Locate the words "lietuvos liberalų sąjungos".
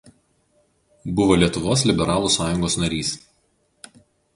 1.43-2.83